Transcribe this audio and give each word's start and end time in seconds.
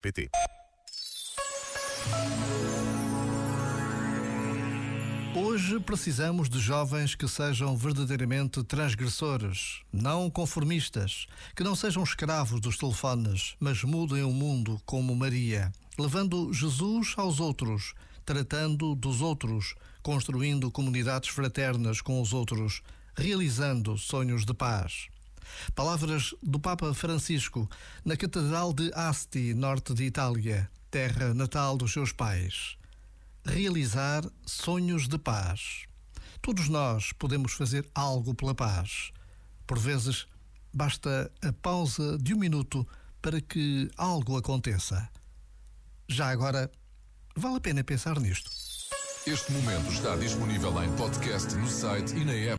pt 0.00 0.30
Hoje 5.34 5.78
precisamos 5.80 6.48
de 6.48 6.58
jovens 6.58 7.14
que 7.14 7.28
sejam 7.28 7.76
verdadeiramente 7.76 8.62
transgressores, 8.62 9.82
não 9.92 10.30
conformistas, 10.30 11.26
que 11.54 11.62
não 11.62 11.74
sejam 11.74 12.02
escravos 12.02 12.60
dos 12.60 12.76
telefones, 12.76 13.54
mas 13.60 13.82
mudem 13.84 14.22
o 14.22 14.30
mundo 14.30 14.80
como 14.86 15.14
Maria, 15.14 15.70
levando 15.98 16.52
Jesus 16.52 17.14
aos 17.16 17.40
outros, 17.40 17.94
tratando 18.24 18.94
dos 18.94 19.20
outros, 19.20 19.74
construindo 20.02 20.70
comunidades 20.70 21.28
fraternas 21.28 22.00
com 22.00 22.20
os 22.20 22.32
outros, 22.32 22.82
realizando 23.16 23.98
sonhos 23.98 24.44
de 24.44 24.54
paz. 24.54 25.08
Palavras 25.74 26.34
do 26.42 26.58
Papa 26.58 26.92
Francisco 26.94 27.68
na 28.04 28.16
Catedral 28.16 28.72
de 28.72 28.92
Asti, 28.94 29.54
norte 29.54 29.94
de 29.94 30.04
Itália, 30.04 30.70
terra 30.90 31.34
natal 31.34 31.76
dos 31.76 31.92
seus 31.92 32.12
pais. 32.12 32.76
Realizar 33.44 34.24
sonhos 34.46 35.08
de 35.08 35.18
paz. 35.18 35.84
Todos 36.40 36.68
nós 36.68 37.12
podemos 37.12 37.52
fazer 37.52 37.88
algo 37.94 38.34
pela 38.34 38.54
paz. 38.54 39.10
Por 39.66 39.78
vezes, 39.78 40.26
basta 40.72 41.30
a 41.42 41.52
pausa 41.52 42.18
de 42.18 42.34
um 42.34 42.38
minuto 42.38 42.86
para 43.20 43.40
que 43.40 43.90
algo 43.96 44.36
aconteça. 44.36 45.08
Já 46.08 46.30
agora, 46.30 46.70
vale 47.36 47.56
a 47.56 47.60
pena 47.60 47.84
pensar 47.84 48.18
nisto. 48.18 48.50
Este 49.26 49.52
momento 49.52 49.92
está 49.92 50.16
disponível 50.16 50.82
em 50.82 50.90
podcast 50.96 51.54
no 51.56 51.68
site 51.68 52.16
e 52.16 52.24
na 52.24 52.32
app. 52.32 52.56